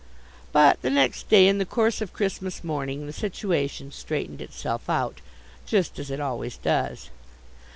But 0.51 0.81
the 0.81 0.89
next 0.89 1.29
day, 1.29 1.47
in 1.47 1.59
the 1.59 1.63
course 1.65 2.01
of 2.01 2.11
Christmas 2.11 2.63
morning, 2.63 3.05
the 3.05 3.13
situation 3.13 3.91
straightened 3.91 4.41
itself 4.41 4.89
out, 4.89 5.21
just 5.67 5.99
as 5.99 6.09
it 6.09 6.19
always 6.19 6.57
does. 6.57 7.11